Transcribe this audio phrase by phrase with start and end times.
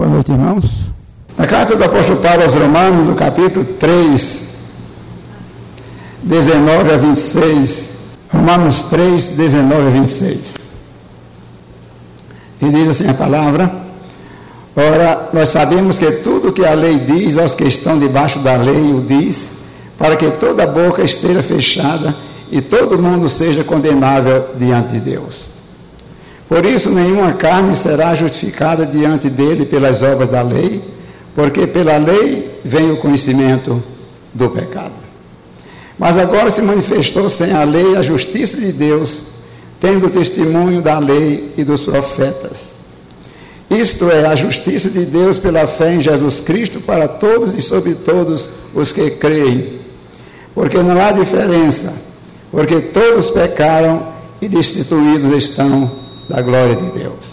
[0.00, 0.90] Boa noite, irmãos.
[1.36, 4.48] Na carta do apóstolo Paulo aos Romanos, no capítulo 3,
[6.22, 7.90] 19 a 26.
[8.32, 10.54] Romanos 3, 19 a 26.
[12.62, 13.70] E diz assim a palavra:
[14.74, 18.94] Ora, nós sabemos que tudo que a lei diz aos que estão debaixo da lei
[18.94, 19.50] o diz,
[19.98, 22.16] para que toda boca esteja fechada
[22.50, 25.49] e todo mundo seja condenável diante de Deus.
[26.50, 30.82] Por isso, nenhuma carne será justificada diante dele pelas obras da lei,
[31.32, 33.80] porque pela lei vem o conhecimento
[34.34, 34.94] do pecado.
[35.96, 39.22] Mas agora se manifestou sem a lei a justiça de Deus,
[39.78, 42.74] tendo o testemunho da lei e dos profetas.
[43.70, 47.94] Isto é a justiça de Deus pela fé em Jesus Cristo para todos e sobre
[47.94, 49.82] todos os que creem.
[50.52, 51.92] Porque não há diferença,
[52.50, 54.08] porque todos pecaram
[54.42, 57.26] e destituídos estão da glória de Deus,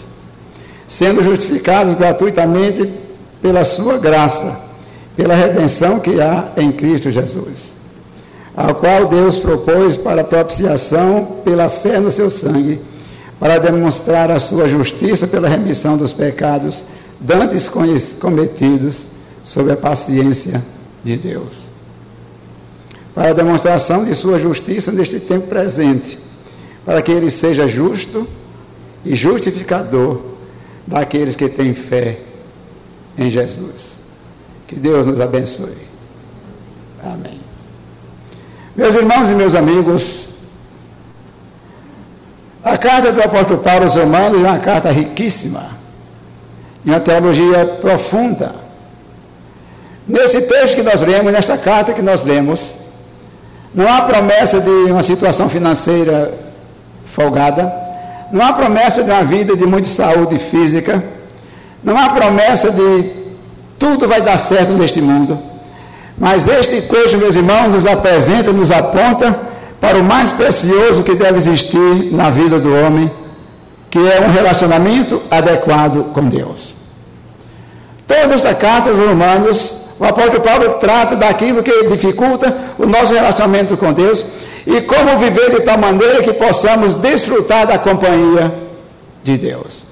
[0.88, 2.92] sendo justificados gratuitamente
[3.40, 4.58] pela sua graça,
[5.16, 7.72] pela redenção que há em Cristo Jesus,
[8.56, 12.80] a qual Deus propôs para propiciação pela fé no seu sangue,
[13.38, 16.84] para demonstrar a sua justiça pela remissão dos pecados
[17.20, 17.70] dantes
[18.18, 19.06] cometidos
[19.44, 20.60] sob a paciência
[21.04, 21.68] de Deus.
[23.14, 26.18] Para a demonstração de sua justiça neste tempo presente,
[26.84, 28.26] para que ele seja justo
[29.04, 30.20] e justificador
[30.86, 32.18] daqueles que têm fé
[33.16, 33.96] em Jesus.
[34.66, 35.88] Que Deus nos abençoe.
[37.02, 37.40] Amém.
[38.76, 40.28] Meus irmãos e meus amigos,
[42.62, 45.70] a carta do apóstolo Paulo aos Romanos é uma carta riquíssima,
[46.84, 48.54] e uma teologia profunda.
[50.06, 52.72] Nesse texto que nós lemos, nesta carta que nós lemos,
[53.74, 56.32] não há promessa de uma situação financeira
[57.04, 57.87] folgada,
[58.32, 61.02] não há promessa de uma vida de muita saúde física.
[61.82, 63.10] Não há promessa de
[63.78, 65.38] tudo vai dar certo neste mundo.
[66.18, 69.38] Mas este texto, meus irmãos, nos apresenta, nos aponta
[69.80, 73.10] para o mais precioso que deve existir na vida do homem,
[73.88, 76.74] que é um relacionamento adequado com Deus.
[78.06, 83.76] Toda esta carta aos Romanos, o apóstolo Paulo trata daquilo que dificulta o nosso relacionamento
[83.76, 84.24] com Deus
[84.66, 88.52] e como viver de tal maneira que possamos desfrutar da companhia
[89.24, 89.82] de Deus.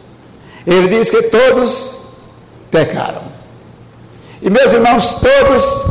[0.67, 1.99] Ele diz que todos
[2.71, 3.23] pecaram.
[4.41, 5.87] E meus irmãos, todos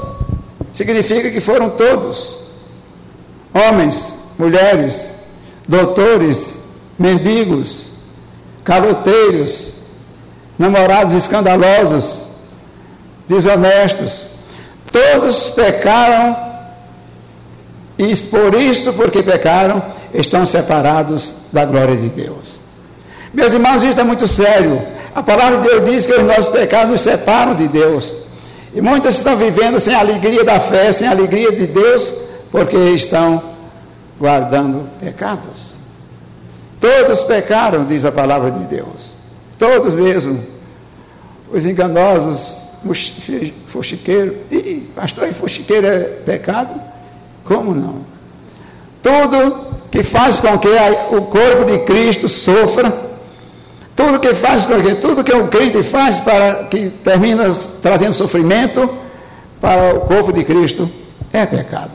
[0.72, 2.38] significa que foram todos.
[3.53, 5.09] Homens, mulheres,
[5.68, 6.59] doutores,
[6.97, 7.86] mendigos,
[8.64, 9.74] caloteiros,
[10.58, 12.25] namorados escandalosos,
[13.28, 14.25] desonestos.
[14.91, 16.46] Todos pecaram
[17.97, 22.59] e por isso, porque pecaram, estão separados da glória de Deus.
[23.34, 24.81] Meus irmãos, isso é muito sério.
[25.14, 28.14] A palavra de Deus diz que os nossos pecados nos separam de Deus.
[28.74, 32.14] E muitos estão vivendo sem a alegria da fé, sem a alegria de Deus,
[32.52, 33.41] porque estão
[34.19, 35.75] guardando pecados.
[36.80, 39.16] Todos pecaram, diz a palavra de Deus.
[39.58, 40.44] Todos mesmo.
[41.52, 42.65] Os enganosos,
[43.68, 44.35] fuxiqueiros.
[44.51, 46.79] Ih, pastor, e fuxiqueiro é pecado?
[47.44, 48.06] Como não?
[49.01, 50.69] Tudo que faz com que
[51.12, 52.94] o corpo de Cristo sofra,
[53.96, 57.46] tudo que faz com que tudo que o crente faz para que termina
[57.81, 58.90] trazendo sofrimento
[59.62, 60.90] para o corpo de Cristo
[61.31, 61.91] é pecado.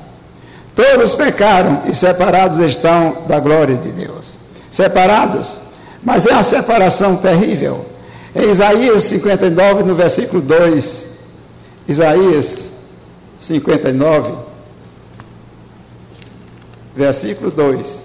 [0.74, 4.38] Todos pecaram e separados estão da glória de Deus.
[4.70, 5.60] Separados,
[6.02, 7.89] mas é uma separação terrível.
[8.34, 11.06] Em Isaías 59, no versículo 2,
[11.88, 12.70] Isaías
[13.38, 14.32] 59,
[16.94, 18.04] versículo 2.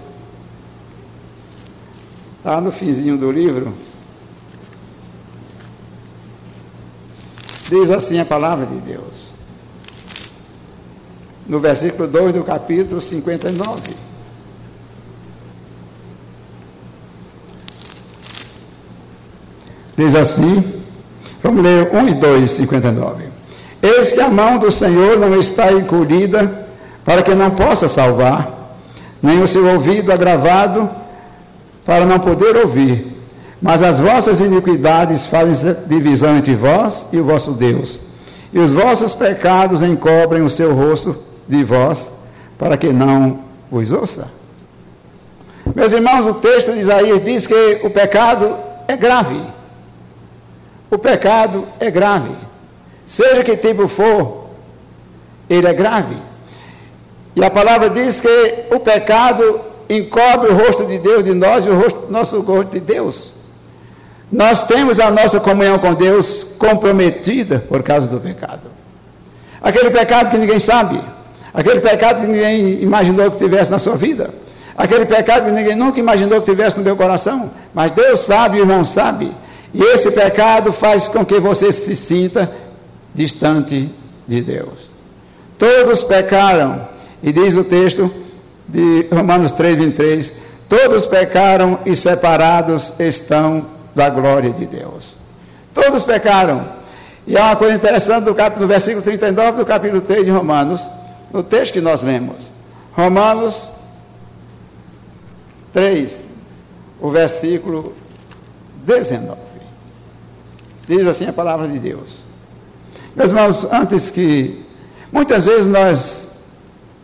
[2.38, 3.74] Está no finzinho do livro.
[7.68, 9.32] Diz assim a palavra de Deus.
[11.46, 14.06] No versículo 2 do capítulo 59.
[19.96, 20.62] Diz assim,
[21.42, 23.24] vamos ler 1 e 2, 59.
[23.82, 26.66] Eis que a mão do Senhor não está encolhida
[27.04, 28.50] para que não possa salvar,
[29.22, 30.90] nem o seu ouvido agravado
[31.84, 33.16] para não poder ouvir.
[33.62, 37.98] Mas as vossas iniquidades fazem divisão entre vós e o vosso Deus.
[38.52, 41.16] E os vossos pecados encobrem o seu rosto
[41.48, 42.12] de vós,
[42.58, 43.40] para que não
[43.70, 44.28] vos ouça.
[45.74, 48.56] Meus irmãos, o texto de Isaías diz que o pecado
[48.88, 49.55] é grave.
[50.90, 52.34] O pecado é grave.
[53.06, 54.46] Seja que tipo for,
[55.48, 56.16] ele é grave.
[57.34, 61.68] E a palavra diz que o pecado encobre o rosto de Deus de nós e
[61.68, 63.34] o rosto, nosso rosto de Deus.
[64.30, 68.62] Nós temos a nossa comunhão com Deus comprometida por causa do pecado.
[69.62, 71.00] Aquele pecado que ninguém sabe,
[71.54, 74.30] aquele pecado que ninguém imaginou que tivesse na sua vida,
[74.76, 78.60] aquele pecado que ninguém nunca imaginou que tivesse no meu coração, mas Deus sabe e
[78.60, 79.32] o irmão sabe.
[79.76, 82.50] E esse pecado faz com que você se sinta
[83.14, 83.92] distante
[84.26, 84.88] de Deus.
[85.58, 86.88] Todos pecaram,
[87.22, 88.10] e diz o texto
[88.66, 90.34] de Romanos 3, 23,
[90.66, 95.14] todos pecaram e separados estão da glória de Deus.
[95.74, 96.66] Todos pecaram.
[97.26, 98.58] E há uma coisa interessante do, cap...
[98.58, 100.88] no versículo 39 do capítulo 3 de Romanos,
[101.30, 102.50] no texto que nós lemos.
[102.94, 103.68] Romanos
[105.74, 106.30] 3,
[106.98, 107.92] o versículo
[108.86, 109.45] 19.
[110.88, 112.24] Diz assim a palavra de Deus.
[113.14, 114.64] Meus irmãos, antes que.
[115.10, 116.28] Muitas vezes nós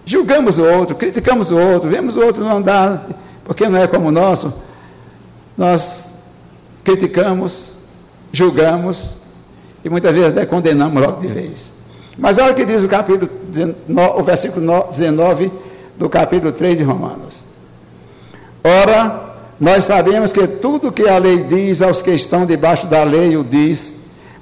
[0.05, 3.06] julgamos o outro, criticamos o outro, vemos o outro não andar
[3.44, 4.52] porque não é como o nosso.
[5.56, 6.14] Nós
[6.84, 7.73] criticamos,
[8.32, 9.11] julgamos
[9.85, 11.70] e muitas vezes até condenamos logo de vez.
[12.17, 15.50] Mas olha o que diz o capítulo 19, o versículo 19
[15.96, 17.43] do capítulo 3 de Romanos.
[18.62, 19.31] Ora,
[19.62, 23.44] nós sabemos que tudo que a lei diz aos que estão debaixo da lei o
[23.44, 23.94] diz,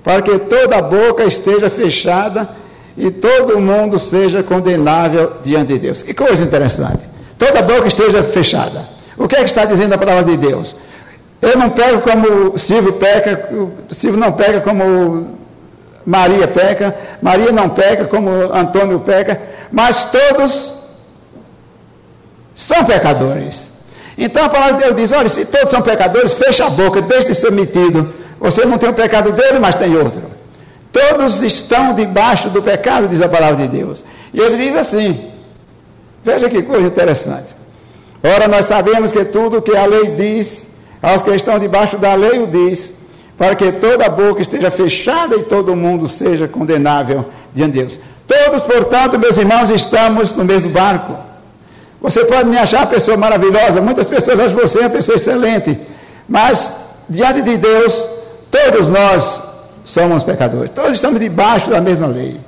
[0.02, 2.49] para que toda a boca esteja fechada
[2.96, 6.02] e todo mundo seja condenável diante de Deus.
[6.02, 7.06] Que coisa interessante.
[7.37, 8.88] Toda a boca esteja fechada.
[9.14, 10.75] O que é que está dizendo a palavra de Deus?
[11.43, 13.50] Eu não pego como Silvio peca,
[13.90, 15.37] Silvio não pega como
[16.06, 19.38] Maria peca, Maria não peca como Antônio peca,
[19.70, 20.72] mas todos
[22.55, 23.69] são pecadores.
[24.16, 27.28] Então a palavra de Deus diz: olha, se todos são pecadores, fecha a boca, deixe
[27.28, 28.12] de ser metido.
[28.40, 30.22] Você não tem o pecado dele, mas tem outro.
[30.92, 34.04] Todos estão debaixo do pecado, diz a palavra de Deus.
[34.32, 35.30] E ele diz assim:
[36.24, 37.54] veja que coisa interessante.
[38.22, 40.68] Ora, nós sabemos que tudo que a lei diz
[41.00, 42.92] aos que estão debaixo da lei o diz,
[43.38, 48.00] para que toda boca esteja fechada e todo mundo seja condenável diante de Deus.
[48.26, 51.30] Todos, portanto, meus irmãos, estamos no mesmo barco.
[52.00, 55.79] Você pode me achar uma pessoa maravilhosa, muitas pessoas acham você uma pessoa excelente,
[56.29, 56.73] mas
[57.08, 58.06] diante de Deus,
[58.50, 59.41] todos nós
[59.85, 62.41] somos pecadores, todos estamos debaixo da mesma lei.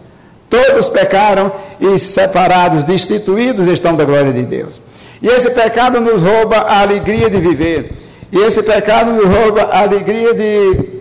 [0.48, 1.50] Todos pecaram
[1.80, 4.82] e separados, destituídos estão da glória de Deus.
[5.22, 7.94] E esse pecado nos rouba a alegria de viver.
[8.30, 11.00] E esse pecado nos rouba a alegria de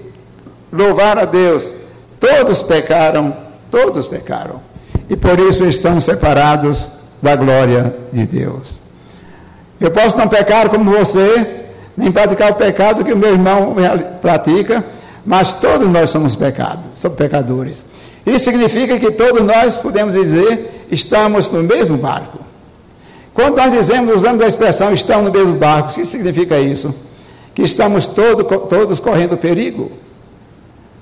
[0.71, 1.73] louvar a Deus.
[2.17, 3.35] Todos pecaram,
[3.69, 4.61] todos pecaram.
[5.09, 6.89] E por isso estão separados
[7.21, 8.79] da glória de Deus.
[9.79, 11.65] Eu posso não pecar como você,
[11.95, 13.75] nem praticar o pecado que o meu irmão
[14.21, 14.85] pratica,
[15.25, 17.85] mas todos nós somos pecados, somos pecadores.
[18.25, 22.39] Isso significa que todos nós podemos dizer estamos no mesmo barco.
[23.33, 26.93] Quando nós dizemos, usamos a expressão estamos no mesmo barco, o que significa isso?
[27.53, 29.91] que estamos todo, todos correndo perigo.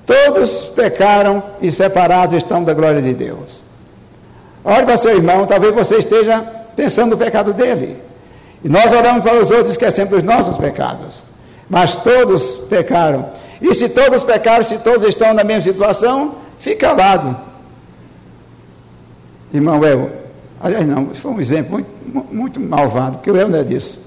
[0.04, 3.59] Todos pecaram e separados estão da glória de Deus.
[4.64, 6.40] Olhe para seu irmão, talvez você esteja
[6.76, 8.02] pensando no pecado dele.
[8.62, 11.24] E nós oramos para os outros e esquecemos dos nossos pecados.
[11.68, 13.30] Mas todos pecaram.
[13.60, 17.36] E se todos pecaram, se todos estão na mesma situação, fica calado.
[19.52, 20.10] Irmão El,
[20.60, 24.00] aliás não, foi um exemplo muito, muito malvado, porque o El não é disso.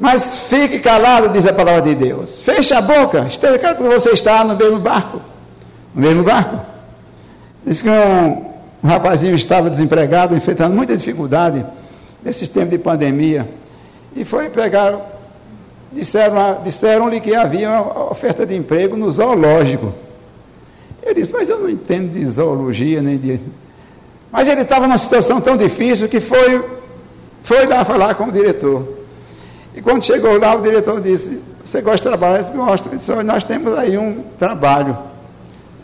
[0.00, 2.36] Mas fique calado, diz a palavra de Deus.
[2.42, 5.20] Feche a boca, esteja claro que você está no mesmo barco.
[5.94, 6.60] No mesmo barco.
[7.66, 8.47] Diz que um,
[8.82, 11.64] um rapazinho estava desempregado, enfrentando muita dificuldade
[12.22, 13.48] nesses tempos de pandemia.
[14.14, 14.94] E foi pegar,
[15.92, 19.92] disseram-lhe disseram que havia uma oferta de emprego no zoológico.
[21.02, 23.40] Ele disse, mas eu não entendo de zoologia, nem de.
[24.30, 26.64] Mas ele estava numa situação tão difícil que foi,
[27.42, 28.98] foi lá falar com o diretor.
[29.74, 32.36] E quando chegou lá, o diretor disse: Você gosta de trabalhar?
[32.36, 32.88] Eu disse: Gosto.
[32.88, 34.98] Ele disse: Nós temos aí um trabalho.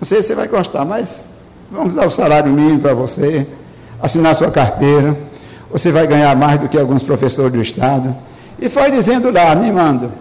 [0.01, 1.31] Não sei se você vai gostar, mas
[1.75, 3.47] vamos dar o salário mínimo para você,
[4.00, 5.16] assinar sua carteira.
[5.71, 8.14] Você vai ganhar mais do que alguns professores do Estado.
[8.59, 10.12] E foi dizendo lá, animando.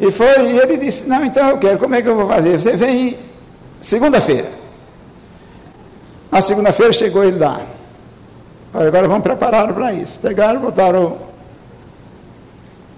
[0.00, 2.60] E foi, e ele disse: Não, então eu quero, como é que eu vou fazer?
[2.60, 3.16] Você vem
[3.80, 4.48] segunda-feira.
[6.30, 7.60] Na segunda-feira chegou ele lá.
[8.74, 10.18] Agora vamos preparar para isso.
[10.20, 11.30] Pegaram, botaram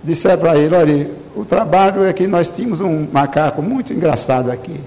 [0.02, 4.80] disseram para ele, olha, o trabalho é que nós tínhamos um macaco muito engraçado aqui.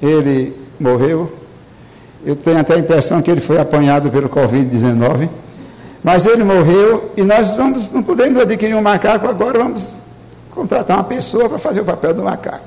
[0.00, 1.32] Ele morreu.
[2.26, 5.28] Eu tenho até a impressão que ele foi apanhado pelo Covid-19.
[6.02, 9.92] Mas ele morreu e nós vamos, não podemos adquirir um macaco agora, vamos
[10.50, 12.64] contratar uma pessoa para fazer o papel do macaco.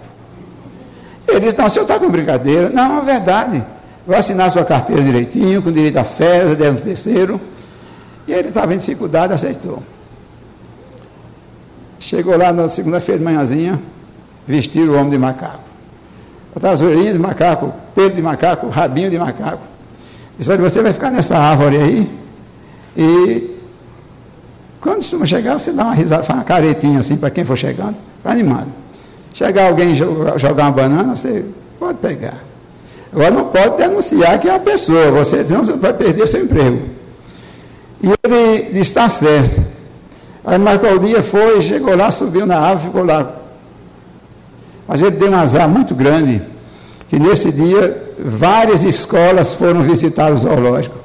[1.27, 2.69] Ele disse, não, o senhor está com brincadeira.
[2.69, 3.63] Não, é verdade.
[4.07, 7.41] Vou assinar sua carteira direitinho, com direito a férias, décimo terceiro.
[8.27, 9.83] E ele estava em dificuldade, aceitou.
[11.99, 13.79] Chegou lá na segunda-feira de manhãzinha,
[14.47, 15.68] vestir o homem de macaco.
[16.53, 19.61] Botaram as orelhas de macaco, pelo de macaco, rabinho de macaco.
[20.37, 22.19] Disse, olha, você vai ficar nessa árvore aí
[22.97, 23.57] e
[24.81, 27.95] quando você chegar, você dá uma risada, faz uma caretinha assim para quem for chegando,
[28.23, 28.67] animado.
[29.33, 31.45] Chegar alguém jogar uma banana, você
[31.77, 32.37] pode pegar.
[33.11, 36.81] Agora não pode denunciar que é uma pessoa, você senão você vai perder seu emprego.
[38.01, 39.61] E ele disse, está certo.
[40.45, 43.35] Aí marcou o dia, foi, chegou lá, subiu na árvore, ficou lá.
[44.89, 46.41] Mas ele deu um azar muito grande,
[47.07, 50.97] que nesse dia várias escolas foram visitar o zoológico.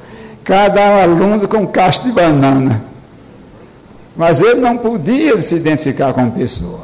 [0.42, 2.82] Cada aluno com um cacho de banana.
[4.16, 6.80] Mas ele não podia se identificar como pessoa.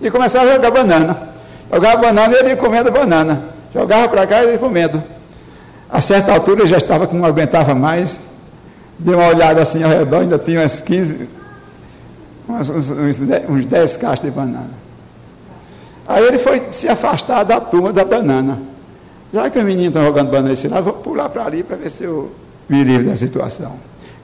[0.00, 1.28] E começava a jogar banana.
[1.72, 3.46] Jogava banana e ele comendo banana.
[3.74, 5.02] Jogava para cá e ele comendo.
[5.90, 8.20] A certa altura já estava que não aguentava mais.
[8.96, 11.28] Deu uma olhada assim ao redor, ainda tinha umas 15,
[12.48, 14.83] uns, uns, uns 10 cachos de banana.
[16.06, 18.60] Aí ele foi se afastar da turma da banana.
[19.32, 21.90] Já que os meninos estão jogando banana esse lado, vou pular para ali para ver
[21.90, 22.30] se eu
[22.68, 23.72] me livro da situação.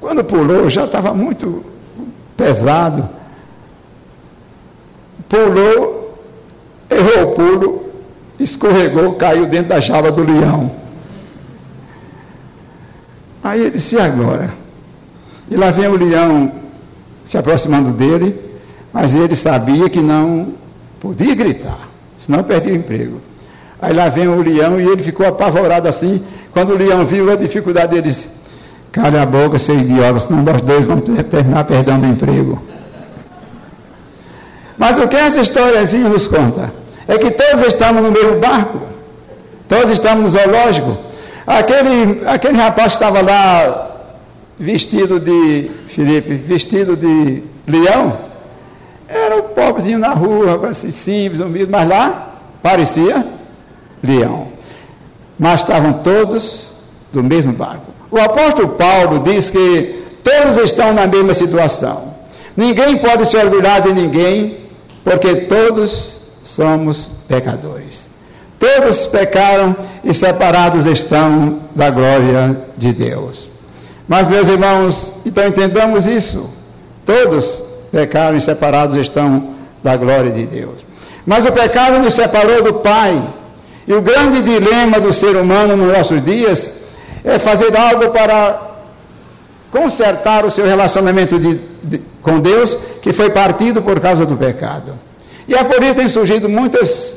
[0.01, 1.65] Quando pulou, já estava muito
[2.37, 3.09] pesado.
[5.29, 6.19] Pulou,
[6.89, 7.91] errou o pulo,
[8.39, 10.71] escorregou, caiu dentro da jaula do leão.
[13.43, 14.51] Aí ele disse, e agora?
[15.51, 16.53] E lá vem o leão
[17.25, 18.39] se aproximando dele,
[18.93, 20.55] mas ele sabia que não
[21.01, 21.89] podia gritar,
[22.19, 23.21] senão perdia o emprego.
[23.81, 26.23] Aí lá vem o leão e ele ficou apavorado assim.
[26.53, 28.29] Quando o leão viu a dificuldade, ele disse:
[28.93, 32.63] Cala a boca, seu idiota, senão nós dois vamos terminar perdendo o emprego.
[34.77, 36.73] Mas o que essa historiazinha nos conta?
[37.09, 38.81] É que todos estamos no mesmo barco,
[39.69, 40.97] todos estamos no zoológico.
[41.47, 43.91] Aquele, aquele rapaz estava lá
[44.59, 48.19] vestido de, Felipe, vestido de leão,
[49.11, 53.27] era o pobrezinho na rua, assim, simples, humilde, mas lá parecia
[54.03, 54.49] leão.
[55.37, 56.69] Mas estavam todos
[57.13, 57.87] do mesmo barco.
[58.11, 62.15] O apóstolo Paulo diz que todos estão na mesma situação.
[62.57, 64.67] Ninguém pode se orgulhar de ninguém,
[65.03, 68.09] porque todos somos pecadores.
[68.59, 69.75] Todos pecaram
[70.05, 73.49] e separados estão da glória de Deus.
[74.07, 76.51] Mas, meus irmãos, então entendamos isso.
[77.07, 80.85] Todos pecaram e separados estão da glória de Deus.
[81.27, 83.23] Mas o pecado nos separou do Pai.
[83.87, 86.71] E o grande dilema do ser humano nos nossos dias
[87.25, 88.71] é fazer algo para
[89.71, 94.95] consertar o seu relacionamento de, de, com Deus, que foi partido por causa do pecado.
[95.47, 97.15] E é por isso que tem surgido muitas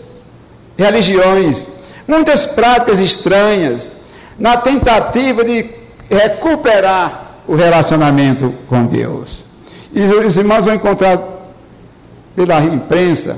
[0.77, 1.67] religiões,
[2.07, 3.91] muitas práticas estranhas,
[4.37, 5.69] na tentativa de
[6.09, 9.42] recuperar o relacionamento com Deus.
[9.93, 11.19] E os irmãos vão encontrar
[12.35, 13.37] pela imprensa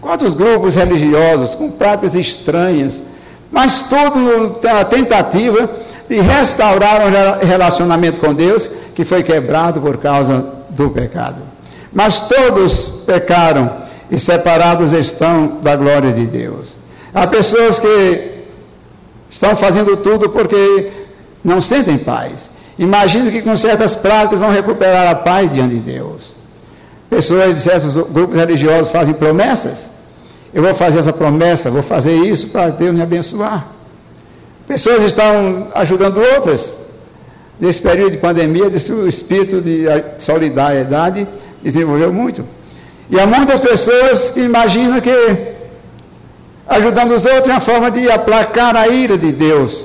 [0.00, 3.02] quantos grupos religiosos com práticas estranhas,
[3.50, 5.70] mas tudo na tentativa
[6.08, 11.38] de restaurar um relacionamento com Deus que foi quebrado por causa do pecado.
[11.92, 13.78] Mas todos pecaram
[14.10, 16.76] e separados estão da glória de Deus.
[17.14, 18.32] Há pessoas que
[19.30, 20.90] estão fazendo tudo porque
[21.42, 22.50] não sentem paz.
[22.78, 26.34] Imagino que com certas práticas vão recuperar a paz diante de Deus.
[27.08, 29.90] Pessoas de certos grupos religiosos fazem promessas.
[30.52, 33.66] Eu vou fazer essa promessa, vou fazer isso para Deus me abençoar.
[34.66, 36.76] Pessoas estão ajudando outras.
[37.60, 39.84] Nesse período de pandemia, o espírito de
[40.18, 41.26] solidariedade
[41.62, 42.44] desenvolveu muito.
[43.08, 45.54] E há muitas pessoas que imaginam que
[46.66, 49.83] ajudando os outros é uma forma de aplacar a ira de Deus.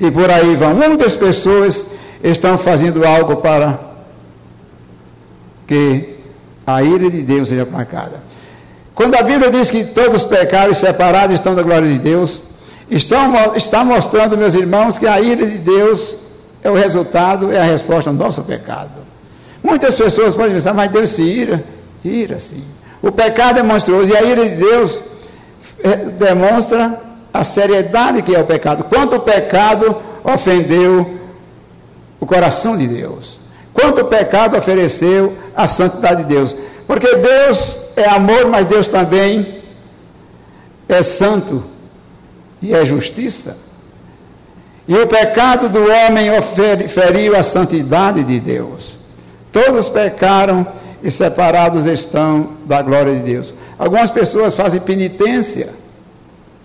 [0.00, 0.74] E por aí vão.
[0.74, 1.86] Muitas pessoas
[2.22, 3.78] estão fazendo algo para
[5.66, 6.16] que
[6.66, 8.22] a ira de Deus seja aplacada.
[8.94, 12.42] Quando a Bíblia diz que todos pecaram e separados estão da glória de Deus,
[12.90, 16.16] estão, está mostrando, meus irmãos, que a ira de Deus
[16.62, 18.90] é o resultado, é a resposta ao nosso pecado.
[19.62, 21.64] Muitas pessoas podem pensar, mas Deus se ira.
[22.04, 22.64] Ira, sim.
[23.02, 25.00] O pecado é monstruoso e a ira de Deus
[25.82, 27.00] é, demonstra
[27.38, 28.82] a seriedade que é o pecado.
[28.82, 31.18] Quanto o pecado ofendeu
[32.18, 33.38] o coração de Deus.
[33.72, 36.56] Quanto o pecado ofereceu a santidade de Deus.
[36.84, 39.62] Porque Deus é amor, mas Deus também
[40.88, 41.62] é santo
[42.60, 43.56] e é justiça.
[44.88, 46.30] E o pecado do homem
[46.88, 48.98] feriu a santidade de Deus.
[49.52, 50.66] Todos pecaram
[51.04, 53.54] e separados estão da glória de Deus.
[53.78, 55.77] Algumas pessoas fazem penitência,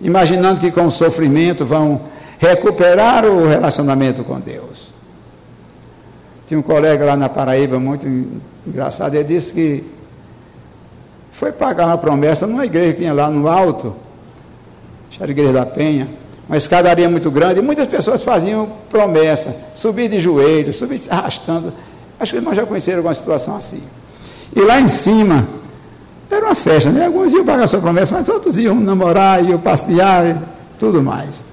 [0.00, 2.02] imaginando que com o sofrimento vão
[2.38, 4.92] recuperar o relacionamento com Deus.
[6.46, 8.06] Tinha um colega lá na Paraíba muito
[8.66, 9.84] engraçado, ele disse que
[11.32, 13.94] foi pagar uma promessa numa igreja que tinha lá no alto,
[15.18, 16.08] era a igreja da Penha,
[16.48, 21.72] uma escadaria muito grande, e muitas pessoas faziam promessa, subir de joelhos, subir arrastando.
[22.18, 23.82] Acho que os irmãos já conheceram alguma situação assim.
[24.54, 25.48] E lá em cima,
[26.30, 27.06] era uma festa, né?
[27.06, 30.36] Alguns iam pagar sua promessa, mas outros iam namorar, iam passear, e
[30.78, 31.44] tudo mais.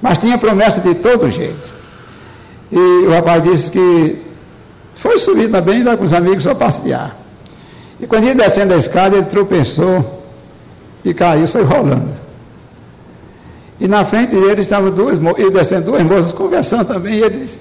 [0.00, 1.70] Mas tinha promessa de todo jeito.
[2.70, 4.22] E o rapaz disse que
[4.94, 7.16] foi subir também lá com os amigos só passear.
[7.98, 10.22] E quando ia descendo a escada, ele tropeçou
[11.04, 12.20] e caiu, saiu rolando.
[13.78, 17.58] E na frente dele estavam duas, e descendo duas moças conversando também, e ele disse,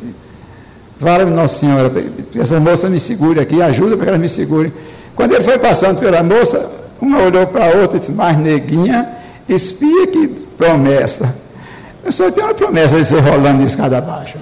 [1.00, 1.92] Vale Nossa Senhora,
[2.38, 4.74] essa moça me segure aqui, ajuda para que ela me segure.
[5.20, 6.72] Quando ele foi passando pela moça,
[7.02, 9.18] uma olhou para a outra e disse, mais neguinha,
[9.50, 11.36] espia que promessa.
[12.06, 14.38] Eu só tenho uma promessa de ser rolando de escada abaixo.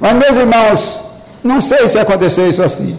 [0.00, 1.04] Mas, meus irmãos,
[1.44, 2.96] não sei se aconteceu isso assim.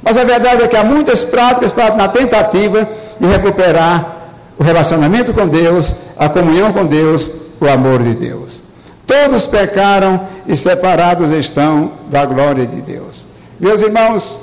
[0.00, 5.48] Mas a verdade é que há muitas práticas na tentativa de recuperar o relacionamento com
[5.48, 7.28] Deus, a comunhão com Deus,
[7.60, 8.62] o amor de Deus.
[9.04, 13.24] Todos pecaram e separados estão da glória de Deus.
[13.58, 14.38] Meus irmãos,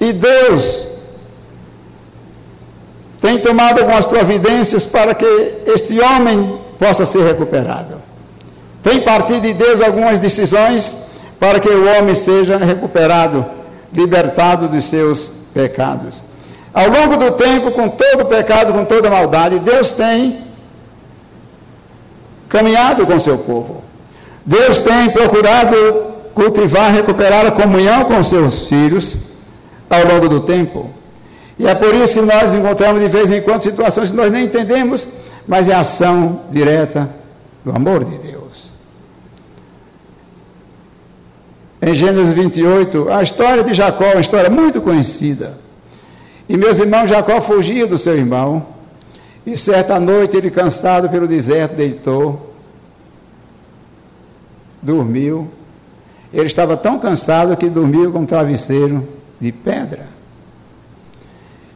[0.00, 0.86] e Deus
[3.20, 5.26] tem tomado algumas providências para que
[5.66, 7.96] este homem possa ser recuperado.
[8.82, 10.94] Tem partido de Deus algumas decisões
[11.38, 13.44] para que o homem seja recuperado,
[13.92, 16.22] libertado dos seus pecados.
[16.72, 20.44] Ao longo do tempo, com todo pecado, com toda maldade, Deus tem
[22.48, 23.82] caminhado com seu povo.
[24.44, 29.16] Deus tem procurado cultivar, recuperar a comunhão com seus filhos
[29.90, 30.88] ao longo do tempo.
[31.58, 34.44] E é por isso que nós encontramos de vez em quando situações que nós nem
[34.44, 35.08] entendemos,
[35.46, 37.10] mas é ação direta
[37.64, 38.68] do amor de Deus.
[41.82, 45.58] Em Gênesis 28, a história de Jacó é uma história muito conhecida.
[46.48, 48.66] E meus irmãos, Jacó fugia do seu irmão,
[49.44, 52.54] e certa noite ele, cansado pelo deserto, deitou,
[54.82, 55.48] dormiu.
[56.32, 59.08] Ele estava tão cansado que dormiu com um travesseiro
[59.40, 60.17] de pedra.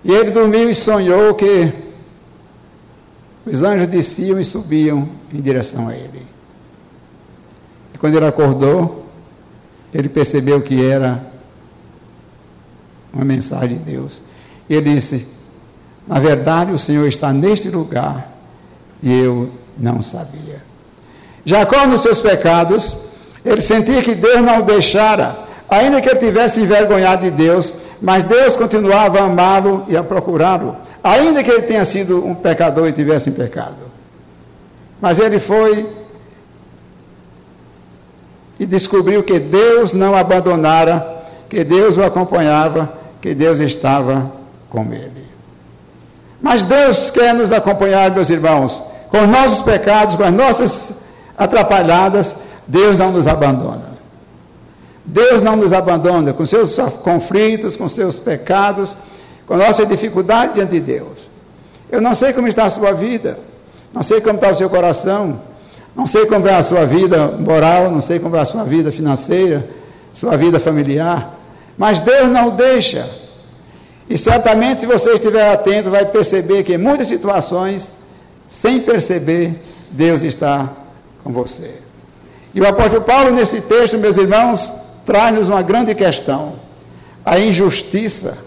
[0.04, 1.72] E ele dormiu e sonhou que
[3.46, 6.26] os anjos desciam e subiam em direção a ele.
[7.94, 9.06] E quando ele acordou,
[9.92, 11.24] ele percebeu que era
[13.12, 14.22] uma mensagem de Deus.
[14.68, 15.26] Ele disse:
[16.06, 18.32] Na verdade, o Senhor está neste lugar
[19.02, 20.62] e eu não sabia.
[21.44, 22.96] Jacó, nos seus pecados,
[23.44, 28.24] ele sentia que Deus não o deixara, ainda que ele tivesse envergonhado de Deus, mas
[28.24, 32.92] Deus continuava a amá-lo e a procurá-lo, ainda que ele tenha sido um pecador e
[32.92, 33.76] tivesse em pecado.
[35.00, 35.88] Mas ele foi
[38.58, 44.32] e descobriu que Deus não abandonara, que Deus o acompanhava, que Deus estava
[44.68, 45.26] com ele.
[46.40, 50.92] Mas Deus quer nos acompanhar, meus irmãos, com os nossos pecados, com as nossas
[51.38, 52.34] atrapalhadas,
[52.66, 53.91] Deus não nos abandona.
[55.04, 58.96] Deus não nos abandona com seus conflitos, com seus pecados,
[59.46, 61.30] com nossa dificuldade diante de Deus.
[61.90, 63.38] Eu não sei como está a sua vida,
[63.92, 65.40] não sei como está o seu coração,
[65.94, 68.90] não sei como é a sua vida moral, não sei como é a sua vida
[68.90, 69.68] financeira,
[70.12, 71.38] sua vida familiar,
[71.76, 73.08] mas Deus não deixa.
[74.08, 77.92] E certamente, se você estiver atento, vai perceber que em muitas situações,
[78.48, 79.60] sem perceber,
[79.90, 80.70] Deus está
[81.22, 81.74] com você.
[82.54, 86.54] E o apóstolo Paulo, nesse texto, meus irmãos, traz-nos uma grande questão:
[87.24, 88.38] a injustiça,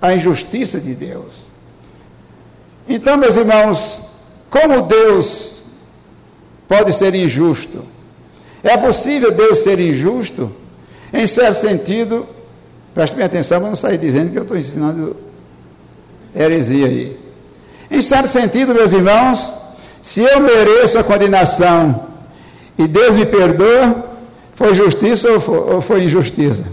[0.00, 1.50] a injustiça de Deus.
[2.88, 4.02] Então, meus irmãos,
[4.50, 5.52] como Deus
[6.68, 7.84] pode ser injusto?
[8.62, 10.50] É possível Deus ser injusto?
[11.12, 12.26] Em certo sentido,
[12.94, 15.16] preste bem atenção para não sair dizendo que eu estou ensinando
[16.34, 17.18] heresia aí.
[17.90, 19.52] Em certo sentido, meus irmãos,
[20.02, 22.06] se eu mereço a condenação
[22.78, 24.09] e Deus me perdoa,
[24.60, 26.64] foi justiça ou foi, injustiça?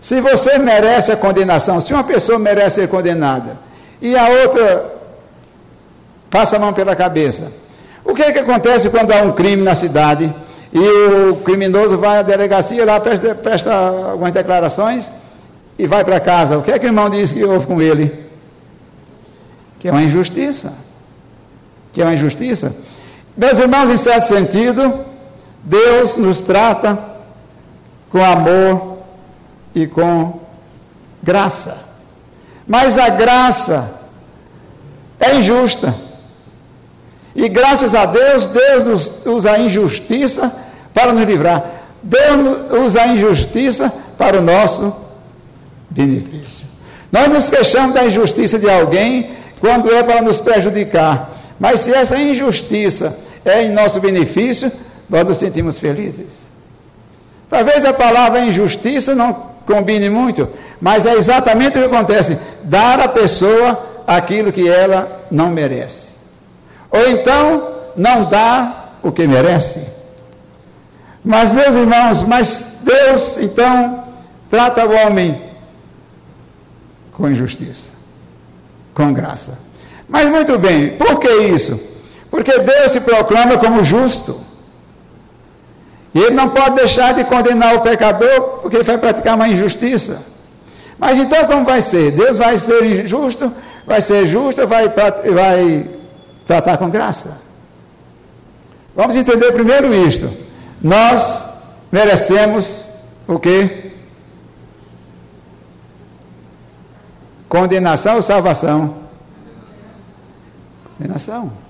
[0.00, 3.56] Se você merece a condenação, se uma pessoa merece ser condenada
[4.02, 4.96] e a outra
[6.28, 7.52] passa a mão pela cabeça,
[8.04, 10.34] o que é que acontece quando há um crime na cidade
[10.72, 15.08] e o criminoso vai à delegacia lá, presta, presta algumas declarações
[15.78, 16.58] e vai para casa?
[16.58, 18.24] O que é que o irmão diz que houve com ele?
[19.78, 20.72] Que é uma injustiça
[21.94, 22.74] que é uma injustiça.
[23.36, 25.04] Meus irmãos, em certo sentido,
[25.62, 26.98] Deus nos trata
[28.10, 28.98] com amor
[29.74, 30.40] e com
[31.22, 31.78] graça.
[32.66, 33.90] Mas a graça
[35.18, 35.94] é injusta.
[37.34, 40.52] E graças a Deus, Deus nos usa a injustiça
[40.92, 41.64] para nos livrar.
[42.02, 44.94] Deus usa a injustiça para o nosso
[45.90, 46.64] benefício.
[47.10, 51.30] Nós nos queixamos da injustiça de alguém quando é para nos prejudicar.
[51.58, 54.70] Mas se essa injustiça é em nosso benefício,
[55.08, 56.44] nós nos sentimos felizes.
[57.48, 59.32] Talvez a palavra injustiça não
[59.66, 60.48] combine muito,
[60.80, 66.14] mas é exatamente o que acontece: dar à pessoa aquilo que ela não merece.
[66.90, 69.80] Ou então, não dar o que merece.
[71.24, 74.04] Mas, meus irmãos, mas Deus, então,
[74.50, 75.42] trata o homem
[77.12, 77.92] com injustiça,
[78.94, 79.58] com graça.
[80.08, 81.80] Mas muito bem, por que isso?
[82.34, 84.40] Porque Deus se proclama como justo.
[86.12, 90.20] E ele não pode deixar de condenar o pecador porque ele vai praticar uma injustiça.
[90.98, 92.10] Mas então como vai ser?
[92.10, 93.52] Deus vai ser injusto,
[93.86, 95.90] vai ser justo, vai, vai
[96.44, 97.38] tratar com graça.
[98.96, 100.28] Vamos entender primeiro isto.
[100.82, 101.48] Nós
[101.92, 102.84] merecemos
[103.28, 103.92] o quê?
[107.48, 108.96] Condenação ou salvação?
[110.98, 111.63] Condenação.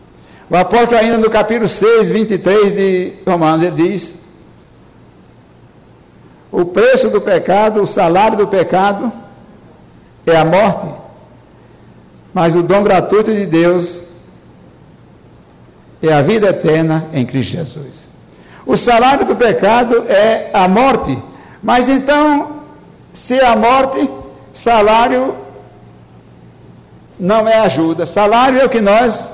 [0.48, 4.14] O apóstolo, ainda no capítulo 6, 23 de Romanos, ele diz:
[6.52, 9.10] O preço do pecado, o salário do pecado
[10.26, 10.86] é a morte,
[12.32, 14.02] mas o dom gratuito de Deus
[16.02, 18.08] é a vida eterna em Cristo Jesus.
[18.66, 21.18] O salário do pecado é a morte,
[21.62, 22.60] mas então,
[23.12, 24.08] se é a morte,
[24.52, 25.36] salário
[27.18, 29.33] não é ajuda, salário é o que nós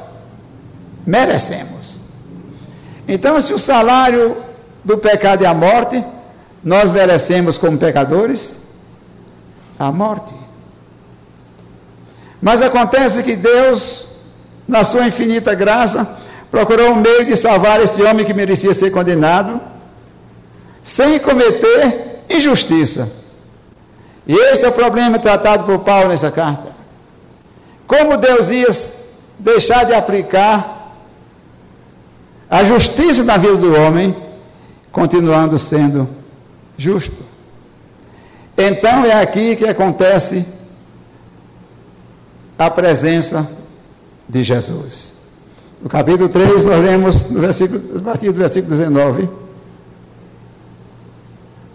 [1.06, 2.00] merecemos.
[3.06, 4.36] Então, se o salário
[4.84, 6.04] do pecado é a morte,
[6.62, 8.60] nós merecemos como pecadores
[9.78, 10.34] a morte.
[12.40, 14.06] Mas acontece que Deus,
[14.66, 16.06] na sua infinita graça,
[16.50, 19.60] procurou um meio de salvar esse homem que merecia ser condenado,
[20.82, 23.10] sem cometer injustiça.
[24.26, 26.68] E este é o problema tratado por Paulo nessa carta.
[27.86, 28.68] Como Deus ia
[29.38, 30.79] deixar de aplicar
[32.50, 34.16] a justiça na vida do homem,
[34.90, 36.08] continuando sendo
[36.76, 37.22] justo.
[38.58, 40.44] Então é aqui que acontece
[42.58, 43.48] a presença
[44.28, 45.14] de Jesus.
[45.80, 49.28] No capítulo 3, nós lemos no versículo, a partir do versículo 19,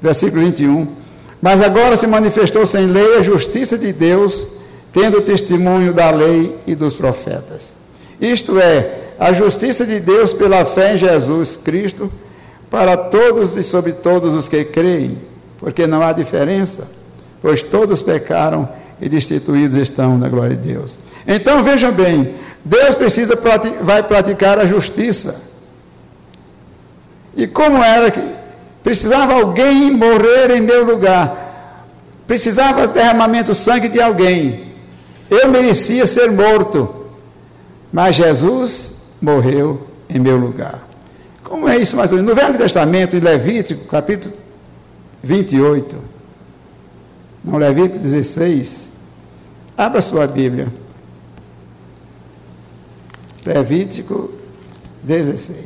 [0.02, 0.88] versículo 21.
[1.42, 4.48] Mas agora se manifestou sem lei a justiça de Deus,
[4.92, 7.76] tendo o testemunho da lei e dos profetas.
[8.20, 12.12] Isto é, a justiça de Deus pela fé em Jesus Cristo
[12.70, 15.20] para todos e sobre todos os que creem,
[15.58, 16.88] porque não há diferença,
[17.42, 18.68] pois todos pecaram
[19.00, 20.98] e destituídos estão na glória de Deus.
[21.28, 23.40] Então vejam bem, Deus precisa
[23.82, 25.36] vai praticar a justiça.
[27.36, 28.22] E como era que
[28.84, 31.86] precisava alguém morrer em meu lugar?
[32.26, 34.74] Precisava derramamento de sangue de alguém.
[35.30, 37.06] Eu merecia ser morto.
[37.92, 38.95] Mas Jesus
[39.26, 40.88] morreu em meu lugar.
[41.44, 42.34] Como é isso mais ou menos?
[42.34, 44.36] No Velho Testamento, em Levítico, capítulo
[45.24, 45.98] 28,
[47.44, 48.92] no Levítico 16,
[49.76, 50.68] abra sua Bíblia.
[53.44, 54.32] Levítico
[55.04, 55.60] 16.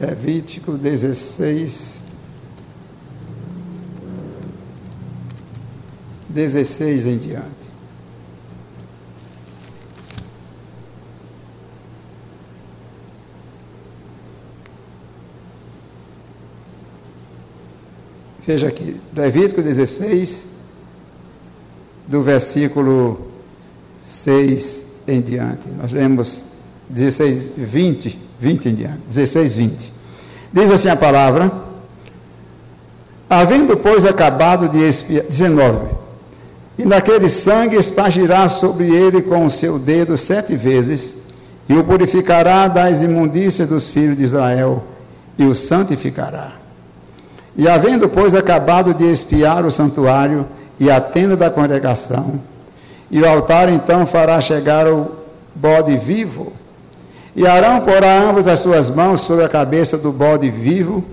[0.00, 2.01] Levítico 16.
[6.32, 7.72] 16 em diante.
[18.44, 20.46] Veja aqui, Levítico 16,
[22.08, 23.28] do versículo
[24.00, 25.68] 6 em diante.
[25.68, 26.44] Nós lemos
[26.88, 29.00] 16, 20, 20 em diante.
[29.06, 29.92] 16, 20.
[30.52, 31.52] Diz assim a palavra:
[33.30, 35.24] Havendo, pois, acabado de expiar.
[35.24, 36.01] 19
[36.78, 41.14] e naquele sangue espargirá sobre ele com o seu dedo sete vezes,
[41.68, 44.82] e o purificará das imundícias dos filhos de Israel,
[45.38, 46.52] e o santificará.
[47.56, 50.46] E havendo, pois, acabado de espiar o santuário
[50.80, 52.40] e a tenda da congregação,
[53.10, 55.12] e o altar então fará chegar o
[55.54, 56.52] bode vivo,
[57.36, 61.04] e Arão porá ambas as suas mãos sobre a cabeça do bode vivo,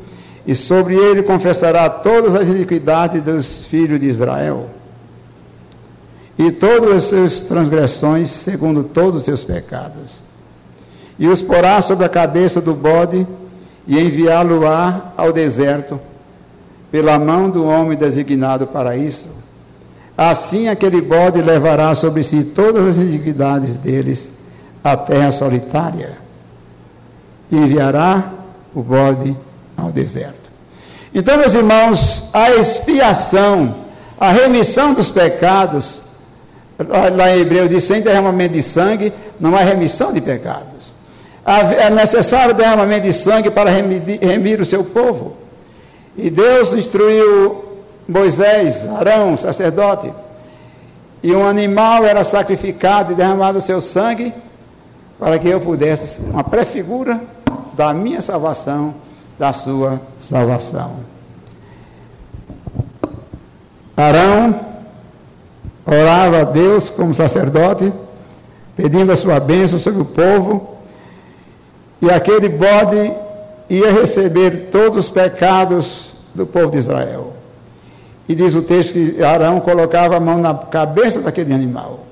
[0.47, 4.78] e sobre ele confessará todas as iniquidades dos filhos de Israel
[6.39, 10.21] e todas as suas transgressões, segundo todos os seus pecados.
[11.19, 13.27] E os porá sobre a cabeça do bode
[13.85, 15.99] e enviá-lo-á ao deserto,
[16.89, 19.27] pela mão do homem designado para isso.
[20.17, 24.31] Assim aquele bode levará sobre si todas as iniquidades deles,
[24.81, 26.17] a terra solitária
[27.51, 28.31] e enviará
[28.73, 29.35] o bode
[29.75, 30.49] ao deserto.
[31.13, 33.75] Então, meus irmãos, a expiação,
[34.17, 36.01] a remissão dos pecados,
[36.87, 40.93] lá em Hebreu diz, sem derramamento de sangue, não há remissão de pecados.
[41.45, 45.37] É necessário derramamento de sangue para remir o seu povo.
[46.15, 47.65] E Deus instruiu
[48.07, 50.11] Moisés, Arão, sacerdote,
[51.21, 54.33] e um animal era sacrificado e derramado o seu sangue
[55.19, 57.21] para que eu pudesse, uma prefigura
[57.73, 58.95] da minha salvação,
[59.37, 60.97] da sua salvação.
[63.97, 64.68] Arão
[65.89, 67.91] orava a Deus como sacerdote,
[68.75, 70.75] pedindo a sua bênção sobre o povo,
[72.01, 73.11] e aquele bode
[73.69, 77.33] ia receber todos os pecados do povo de Israel.
[78.27, 82.05] E diz o texto que Arão colocava a mão na cabeça daquele animal.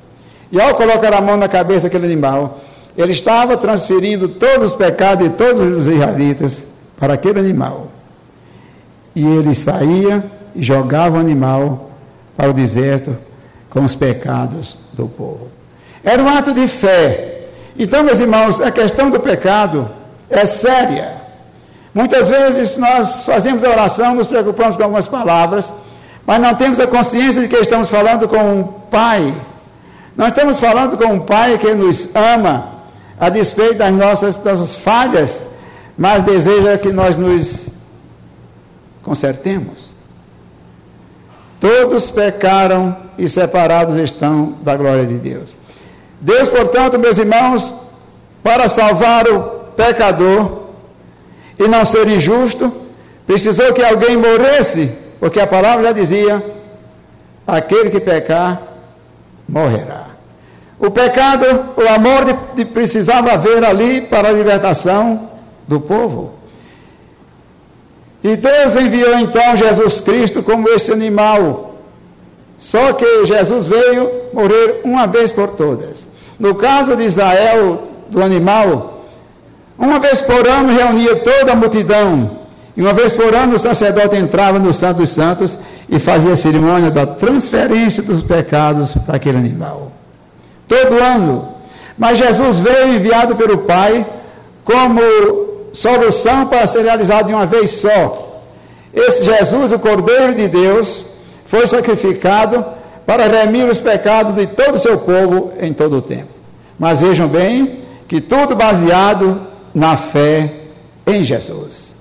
[0.52, 2.60] E ao colocar a mão na cabeça daquele animal,
[2.98, 6.68] ele estava transferindo todos os pecados de todos os israelitas
[7.00, 7.88] para aquele animal.
[9.16, 10.24] E ele saía
[10.56, 11.92] e jogava o animal
[12.36, 13.16] para o deserto
[13.70, 15.50] com os pecados do povo.
[16.04, 17.48] Era um ato de fé.
[17.78, 19.90] Então, meus irmãos, a questão do pecado
[20.30, 21.22] é séria.
[21.94, 25.72] Muitas vezes nós fazemos a oração, nos preocupamos com algumas palavras,
[26.26, 29.34] mas não temos a consciência de que estamos falando com um Pai.
[30.16, 32.84] Nós estamos falando com um Pai que nos ama,
[33.20, 35.42] a despeito das nossas, das falhas,
[35.98, 37.70] mas deseja que nós nos
[39.02, 39.97] consertemos.
[41.60, 45.56] Todos pecaram e separados estão da glória de Deus.
[46.22, 47.74] Deus, portanto, meus irmãos,
[48.44, 49.42] para salvar o
[49.76, 50.64] pecador
[51.58, 52.72] e não ser injusto,
[53.26, 56.44] precisou que alguém morresse porque a palavra já dizia:
[57.46, 58.62] aquele que pecar,
[59.48, 60.06] morrerá.
[60.80, 65.30] O pecado, o amor de, de precisava haver ali para a libertação
[65.68, 66.34] do povo.
[68.28, 71.76] E Deus enviou então Jesus Cristo como esse animal.
[72.58, 76.06] Só que Jesus veio morrer uma vez por todas.
[76.38, 79.04] No caso de Israel, do animal,
[79.80, 82.40] uma vez por ano reunia toda a multidão
[82.76, 86.36] e uma vez por ano o sacerdote entrava no Santo dos Santos e fazia a
[86.36, 89.94] cerimônia da transferência dos pecados para aquele animal.
[90.68, 91.56] Todo ano.
[91.98, 94.06] Mas Jesus veio enviado pelo Pai
[94.66, 95.00] como
[95.78, 98.42] solução para ser realizado de uma vez só.
[98.94, 101.06] Esse Jesus, o Cordeiro de Deus,
[101.46, 102.66] foi sacrificado
[103.06, 106.30] para remir os pecados de todo o seu povo em todo o tempo.
[106.80, 110.52] Mas vejam bem que tudo baseado na fé
[111.06, 111.96] em Jesus.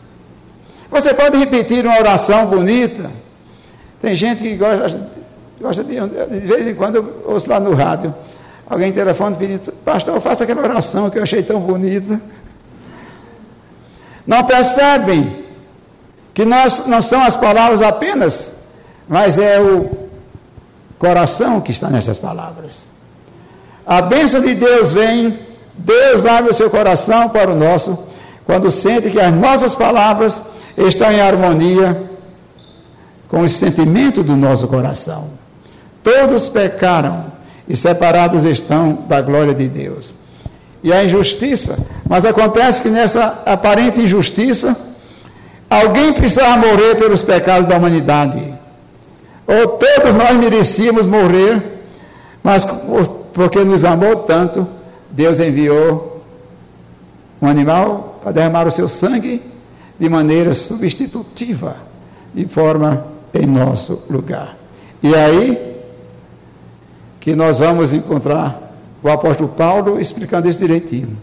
[0.90, 3.10] Você pode repetir uma oração bonita.
[4.00, 5.10] Tem gente que gosta,
[5.60, 8.14] gosta de, de vez em quando eu ouço lá no rádio,
[8.66, 12.20] alguém telefone pedindo, pastor, faça aquela oração que eu achei tão bonita.
[14.26, 15.44] Não percebem
[16.34, 18.52] que nós, não são as palavras apenas,
[19.08, 20.08] mas é o
[20.98, 22.86] coração que está nessas palavras.
[23.86, 25.38] A bênção de Deus vem,
[25.74, 27.98] Deus abre o seu coração para o nosso,
[28.44, 30.42] quando sente que as nossas palavras
[30.76, 32.10] estão em harmonia
[33.28, 35.30] com o sentimento do nosso coração.
[36.02, 37.26] Todos pecaram
[37.68, 40.12] e separados estão da glória de Deus.
[40.86, 41.76] E a injustiça,
[42.08, 44.76] mas acontece que nessa aparente injustiça,
[45.68, 48.54] alguém precisava morrer pelos pecados da humanidade.
[49.48, 51.60] Ou todos nós merecíamos morrer,
[52.40, 52.64] mas
[53.34, 54.64] porque nos amou tanto,
[55.10, 56.22] Deus enviou
[57.42, 59.42] um animal para derramar o seu sangue
[59.98, 61.78] de maneira substitutiva,
[62.32, 64.56] de forma em nosso lugar.
[65.02, 65.80] E aí
[67.18, 68.65] que nós vamos encontrar
[69.06, 71.16] o apóstolo Paulo explicando isso direitinho.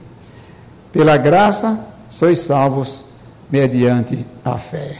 [0.92, 3.04] Pela graça sois salvos
[3.52, 5.00] mediante a fé.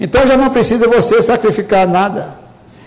[0.00, 2.38] Então já não precisa você sacrificar nada.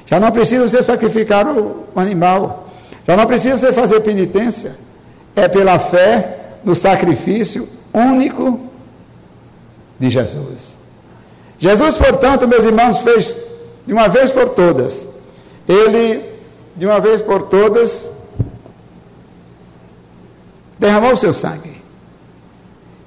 [0.08, 2.70] Já não precisa você sacrificar o animal.
[3.06, 4.76] Já não precisa você fazer penitência.
[5.36, 8.60] É pela fé no sacrifício único
[10.00, 10.76] de Jesus.
[11.60, 13.38] Jesus, portanto, meus irmãos, fez
[13.86, 15.08] de uma vez por todas.
[15.68, 16.24] Ele,
[16.76, 18.10] de uma vez por todas,
[20.80, 21.82] derramou o seu sangue.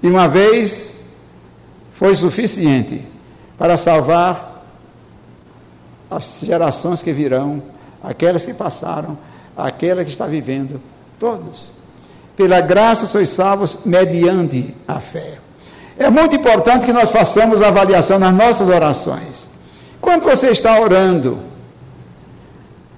[0.03, 0.95] E uma vez
[1.95, 3.05] foi suficiente
[3.57, 4.65] para salvar
[6.11, 7.63] as gerações que virão,
[8.03, 9.17] aquelas que passaram,
[9.57, 10.81] aquela que está vivendo,
[11.19, 11.71] todos.
[12.37, 15.39] Pela graça sois salvos mediante a fé.
[15.97, 19.49] É muito importante que nós façamos a avaliação nas nossas orações.
[20.01, 21.39] Quando você está orando,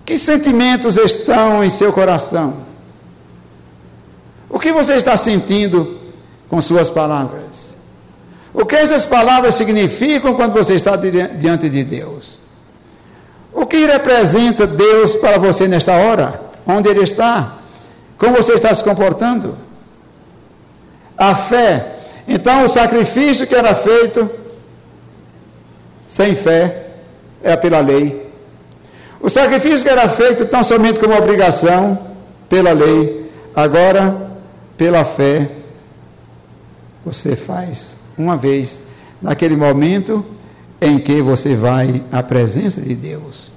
[0.04, 2.64] que sentimentos estão em seu coração?
[4.48, 6.00] O que você está sentindo
[6.48, 7.74] com suas palavras?
[8.52, 12.38] O que essas palavras significam quando você está diante de Deus?
[13.52, 16.40] O que representa Deus para você nesta hora?
[16.66, 17.58] Onde Ele está?
[18.16, 19.56] Como você está se comportando?
[21.16, 22.00] A fé.
[22.26, 24.30] Então, o sacrifício que era feito
[26.06, 26.86] sem fé
[27.42, 28.32] é pela lei.
[29.20, 31.98] O sacrifício que era feito tão somente como obrigação
[32.48, 34.23] pela lei, agora
[34.76, 35.50] pela fé
[37.04, 38.80] você faz uma vez
[39.20, 40.24] naquele momento
[40.80, 43.50] em que você vai à presença de Deus,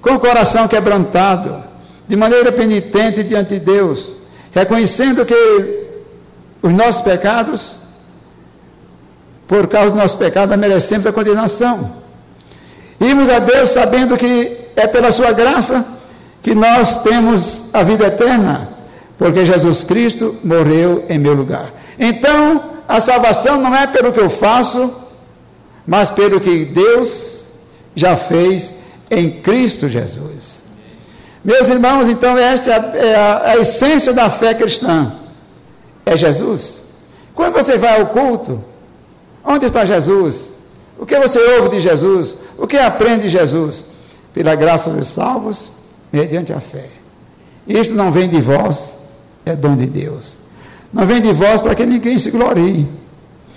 [0.00, 1.62] com o coração quebrantado,
[2.08, 4.12] de maneira penitente diante de Deus,
[4.52, 5.86] reconhecendo que
[6.62, 7.76] os nossos pecados,
[9.46, 11.92] por causa do nosso pecado, merecemos a condenação.
[13.00, 15.84] Irmos a Deus sabendo que é pela Sua graça
[16.42, 18.75] que nós temos a vida eterna,
[19.18, 21.72] porque Jesus Cristo morreu em meu lugar.
[21.98, 24.92] Então, a salvação não é pelo que eu faço,
[25.86, 27.44] mas pelo que Deus
[27.94, 28.74] já fez
[29.10, 30.62] em Cristo Jesus.
[31.44, 35.14] Meus irmãos, então, esta é a, é a essência da fé cristã:
[36.04, 36.82] é Jesus.
[37.34, 38.62] Quando você vai ao culto,
[39.44, 40.52] onde está Jesus?
[40.98, 42.36] O que você ouve de Jesus?
[42.58, 43.84] O que aprende de Jesus?
[44.32, 45.70] Pela graça dos salvos,
[46.12, 46.88] mediante a fé.
[47.66, 48.95] Isto não vem de vós,
[49.46, 50.36] é dom de Deus.
[50.92, 52.88] Não vem de vós para que ninguém se glorie.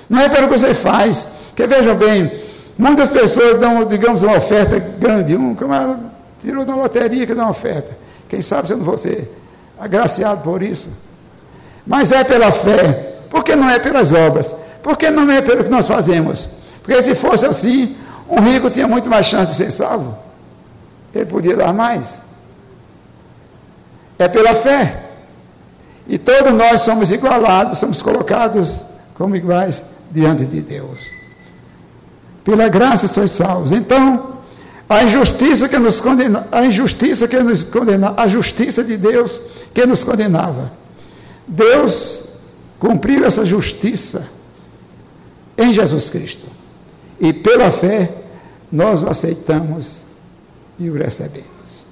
[0.08, 1.28] Não é pelo que você faz.
[1.48, 2.32] Porque vejam bem,
[2.78, 5.36] muitas pessoas dão, digamos, uma oferta grande.
[5.36, 6.00] Um, ela
[6.40, 7.98] tirou na loteria que dá uma oferta.
[8.28, 9.36] Quem sabe se eu não vou ser
[9.80, 10.90] agraciado por isso.
[11.86, 13.18] Mas é pela fé.
[13.30, 14.56] Porque não é pelas obras.
[14.84, 16.48] Porque não é pelo que nós fazemos.
[16.84, 17.96] Porque se fosse assim,
[18.30, 20.16] um rico tinha muito mais chance de ser salvo.
[21.16, 22.22] Ele podia dar mais.
[24.20, 25.09] É pela fé.
[26.10, 28.82] E todos nós somos igualados, somos colocados
[29.14, 31.00] como iguais diante de Deus.
[32.44, 33.72] Pela graça sois salvos.
[33.72, 34.40] Então,
[34.90, 39.40] a injustiça que nos condena, a injustiça que nos condena, a justiça de Deus
[39.72, 40.72] que nos condenava.
[41.48, 42.24] Deus
[42.80, 44.28] cumpriu essa justiça
[45.56, 46.48] em Jesus Cristo.
[47.20, 48.12] E pela fé
[48.72, 50.04] nós o aceitamos
[50.80, 51.86] e o recebemos.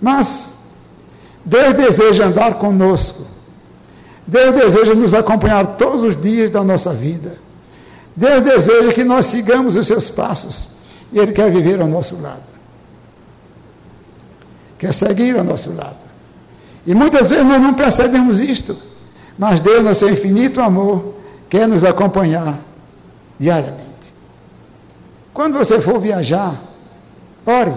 [0.00, 0.52] Mas
[1.44, 3.26] Deus deseja andar conosco.
[4.26, 7.34] Deus deseja nos acompanhar todos os dias da nossa vida.
[8.14, 10.68] Deus deseja que nós sigamos os seus passos.
[11.12, 12.42] E Ele quer viver ao nosso lado.
[14.78, 15.96] Quer seguir ao nosso lado.
[16.86, 18.76] E muitas vezes nós não percebemos isto.
[19.38, 21.14] Mas Deus, no seu infinito amor,
[21.48, 22.58] quer nos acompanhar
[23.38, 23.90] diariamente.
[25.34, 26.60] Quando você for viajar,
[27.44, 27.74] ore.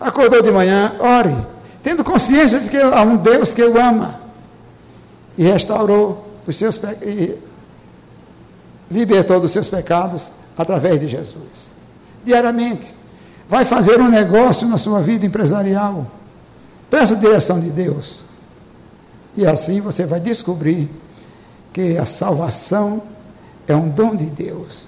[0.00, 1.36] Acordou de manhã, ore
[1.82, 4.20] tendo consciência de que há um Deus que o ama
[5.36, 7.38] e restaurou os seus e
[8.90, 11.70] libertou dos seus pecados através de Jesus.
[12.24, 12.94] Diariamente,
[13.48, 16.06] vai fazer um negócio na sua vida empresarial.
[16.90, 18.24] Peça a direção de Deus.
[19.36, 20.90] E assim você vai descobrir
[21.72, 23.02] que a salvação
[23.66, 24.86] é um dom de Deus.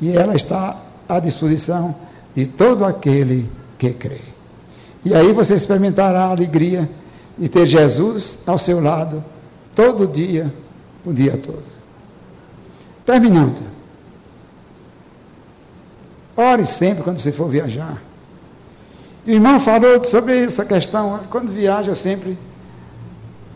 [0.00, 1.94] E ela está à disposição
[2.34, 4.33] de todo aquele que crê.
[5.04, 6.88] E aí você experimentará a alegria
[7.36, 9.22] de ter Jesus ao seu lado
[9.74, 10.52] todo dia,
[11.04, 11.62] o dia todo.
[13.04, 13.62] Terminando.
[16.36, 18.02] Ore sempre quando você for viajar.
[19.26, 21.20] O irmão falou sobre essa questão.
[21.30, 22.38] Quando viaja, eu sempre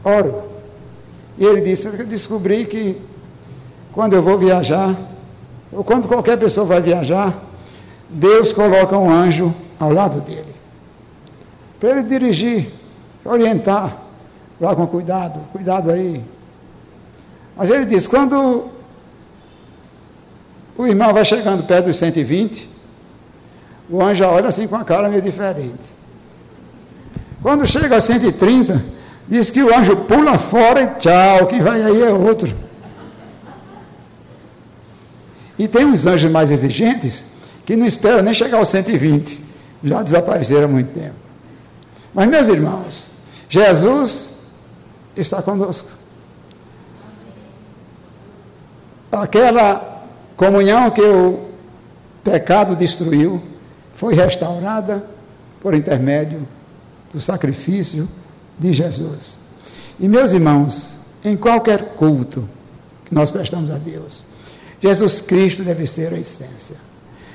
[0.05, 0.43] oro.
[1.39, 3.01] E ele disse: Eu descobri que
[3.93, 4.95] quando eu vou viajar,
[5.73, 7.43] ou quando qualquer pessoa vai viajar,
[8.09, 10.58] Deus coloca um anjo ao lado dele
[11.79, 12.73] para ele dirigir,
[13.25, 13.97] orientar,
[14.61, 16.23] vá com cuidado, cuidado aí.
[17.57, 18.69] Mas ele diz, quando
[20.77, 22.69] o irmão vai chegando perto dos 120,
[23.91, 25.97] o anjo olha assim com a cara meio diferente.
[27.43, 28.85] Quando chega a 130,
[29.29, 32.55] diz que o anjo pula fora e tchau, quem vai aí é outro.
[35.59, 37.25] E tem uns anjos mais exigentes
[37.67, 39.45] que não esperam nem chegar aos 120.
[39.83, 41.28] Já desapareceram há muito tempo.
[42.15, 43.07] Mas, meus irmãos,
[43.49, 44.35] Jesus
[45.17, 45.89] está conosco.
[49.11, 50.05] Aquela
[50.37, 51.49] comunhão que o
[52.23, 53.43] pecado destruiu
[53.95, 55.05] foi restaurada
[55.61, 56.47] por intermédio
[57.13, 58.09] do sacrifício
[58.59, 59.39] de Jesus.
[59.99, 60.93] E, meus irmãos,
[61.25, 62.49] em qualquer culto
[63.05, 64.23] que nós prestamos a Deus,
[64.81, 66.77] Jesus Cristo deve ser a essência.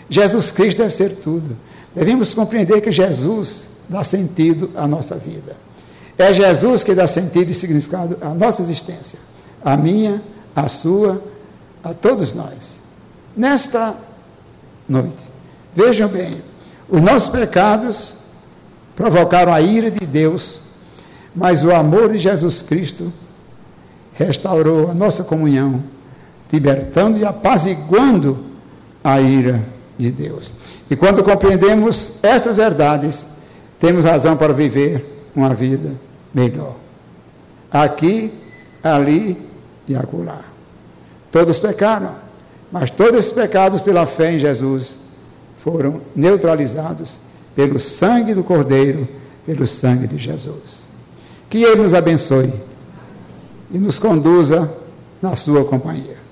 [0.10, 1.58] Jesus Cristo deve ser tudo.
[1.94, 5.56] Devemos compreender que Jesus dá sentido à nossa vida.
[6.18, 9.20] É Jesus que dá sentido e significado à nossa existência,
[9.64, 10.22] à minha,
[10.56, 11.22] à sua,
[11.84, 12.82] a todos nós.
[13.36, 13.96] Nesta
[14.88, 15.24] noite,
[15.76, 16.44] vejam bem,
[16.88, 18.16] os nossos pecados
[18.96, 20.60] provocaram a ira de Deus,
[21.36, 23.12] mas o amor de Jesus Cristo
[24.14, 25.84] restaurou a nossa comunhão,
[26.52, 28.46] libertando e apaziguando
[29.04, 29.66] a ira
[29.98, 30.52] de Deus.
[30.90, 33.26] E quando compreendemos essas verdades,
[33.80, 35.06] temos razão para viver
[35.36, 35.92] uma vida
[36.34, 36.76] melhor.
[37.72, 38.32] Aqui,
[38.84, 39.38] ali
[39.88, 40.42] e acolá.
[41.32, 42.16] Todos pecaram,
[42.72, 44.98] mas todos esses pecados pela fé em Jesus
[45.58, 47.20] foram neutralizados
[47.56, 49.08] pelo sangue do Cordeiro,
[49.46, 50.84] pelo sangue de Jesus.
[51.50, 52.54] Que Ele nos abençoe
[53.72, 54.72] e nos conduza
[55.22, 56.23] na sua companhia.